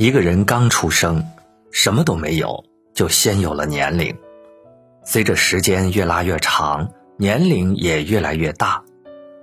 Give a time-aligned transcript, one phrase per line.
[0.00, 1.26] 一个人刚出生，
[1.72, 4.16] 什么都没有，就先有了年龄。
[5.04, 8.84] 随着时间越拉越长，年龄也越来越大。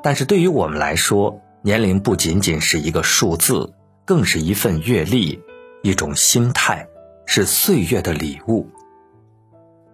[0.00, 5.42] 但是对于我们来说，年龄不仅仅是一个数字，更是一份阅历，
[5.82, 6.86] 一种心态，
[7.26, 8.68] 是岁月的礼物。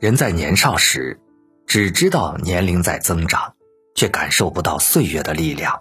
[0.00, 1.20] 人在年少时，
[1.66, 3.52] 只知道年龄在增长，
[3.94, 5.80] 却感受不到岁月的力量。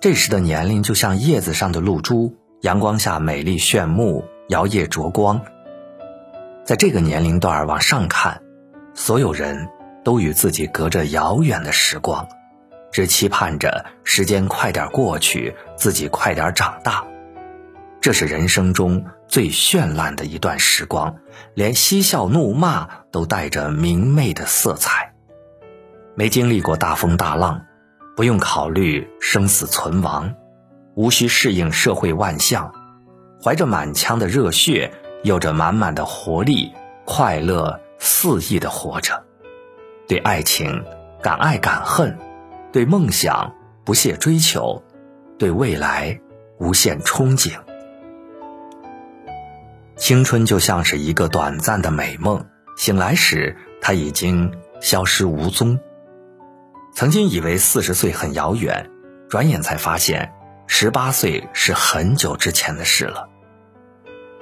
[0.00, 2.38] 这时的年龄就像叶子上的露珠。
[2.62, 5.40] 阳光下美丽炫目，摇曳灼光。
[6.64, 8.40] 在这个年龄段往上看，
[8.94, 9.68] 所有人
[10.04, 12.28] 都与自己隔着遥远的时光，
[12.92, 17.04] 只期盼着时间快点过去，自己快点长大。
[18.00, 21.16] 这是人生中最绚烂的一段时光，
[21.54, 25.12] 连嬉笑怒骂都带着明媚的色彩。
[26.14, 27.62] 没经历过大风大浪，
[28.14, 30.32] 不用考虑生死存亡。
[30.94, 32.72] 无需适应社会万象，
[33.42, 34.92] 怀着满腔的热血，
[35.22, 36.72] 有着满满的活力，
[37.06, 39.24] 快乐肆意的活着。
[40.06, 40.84] 对爱情
[41.22, 42.18] 敢爱敢恨，
[42.72, 44.82] 对梦想不懈追求，
[45.38, 46.20] 对未来
[46.58, 47.52] 无限憧憬。
[49.96, 52.44] 青春就像是一个短暂的美梦，
[52.76, 55.78] 醒来时它已经消失无踪。
[56.94, 58.90] 曾经以为四十岁很遥远，
[59.30, 60.32] 转眼才发现。
[60.74, 63.28] 十八岁是很久之前的事了。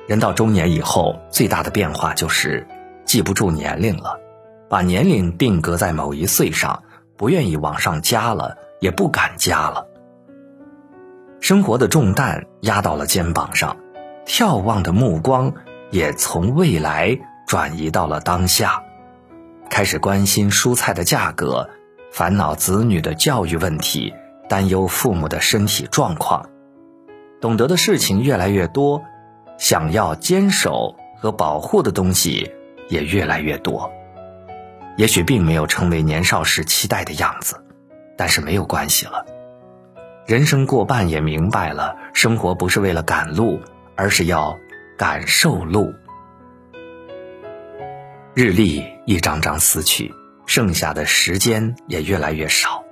[0.07, 2.69] 人到中年以后，最大的变化就是
[3.05, 4.21] 记不住年龄了，
[4.69, 6.85] 把年龄定格在某一岁上，
[7.17, 9.89] 不愿意往上加了，也不敢加了。
[11.41, 13.77] 生活的重担压到了肩膀上，
[14.25, 15.53] 眺望的目光
[15.91, 18.85] 也从未来转移到了当下，
[19.69, 21.69] 开始关心蔬菜的价格，
[22.13, 24.15] 烦恼子女的教育问题。
[24.51, 26.51] 担忧父母的身体状况，
[27.41, 29.05] 懂得的事情越来越多，
[29.59, 32.51] 想要坚守和保护的东西
[32.89, 33.93] 也越来越多。
[34.97, 37.63] 也许并没有成为年少时期待的样子，
[38.17, 39.25] 但是没有关系了。
[40.27, 43.61] 人生过半也明白了，生活不是为了赶路，
[43.95, 44.59] 而是要
[44.99, 45.95] 感受路。
[48.35, 50.13] 日历一张张撕去，
[50.45, 52.83] 剩下的时间也越来越少。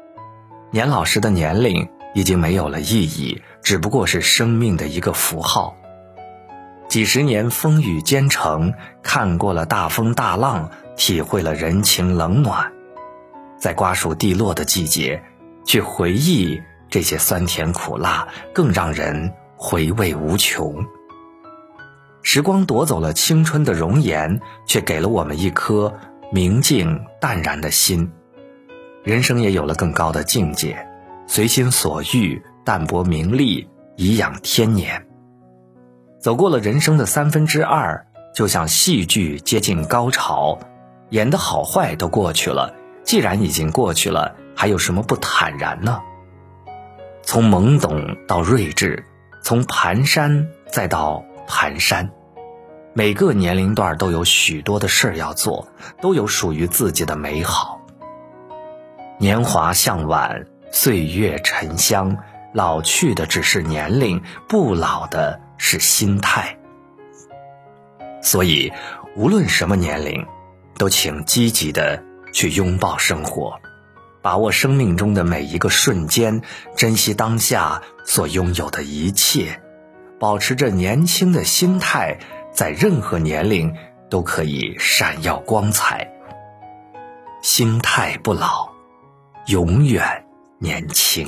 [0.71, 5.75] 年老时的年龄已经没有了意义，只不过是生命的一个符号。
[6.89, 12.73] 几十年风雨兼程，看过了大风大浪，体会了人情冷暖，
[13.59, 15.23] 在瓜熟蒂落的季节，
[15.65, 20.84] 去回忆这些酸甜苦辣，更让人回味无穷。
[22.23, 25.95] 时光夺走了青春的容颜，却给了我们一颗
[26.31, 28.12] 明净淡然的心。
[29.09, 30.87] 人生也有了更高的境界，
[31.27, 35.07] 随心所欲，淡泊名利，颐养天年。
[36.21, 40.59] 走过了人生的三分之二，就像戏剧接近高潮，
[41.09, 42.75] 演的好坏都过去了。
[43.03, 46.03] 既然已经过去了，还有什么不坦然呢？
[47.23, 49.07] 从懵懂到睿智，
[49.43, 52.11] 从蹒跚再到蹒跚，
[52.93, 55.67] 每个年龄段都有许多的事儿要做，
[56.03, 57.81] 都有属于自己的美好。
[59.21, 62.17] 年华向晚，岁月沉香，
[62.55, 66.56] 老去的只是年龄，不老的是心态。
[68.23, 68.73] 所以，
[69.17, 70.25] 无论什么年龄，
[70.77, 72.01] 都请积极的
[72.33, 73.59] 去拥抱生活，
[74.23, 76.41] 把握生命中的每一个瞬间，
[76.77, 79.61] 珍惜当下所拥有的一切，
[80.21, 82.19] 保持着年轻的心态，
[82.53, 83.75] 在任何年龄
[84.09, 86.09] 都可以闪耀光彩。
[87.43, 88.78] 心态不老。
[89.48, 90.04] 永远
[90.59, 91.26] 年轻。